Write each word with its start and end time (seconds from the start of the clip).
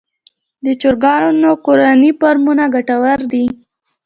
د 0.63 0.65
چرګانو 0.81 1.51
کورني 1.65 2.11
فارمونه 2.19 2.63
ګټور 2.73 3.19
دي 3.31 3.45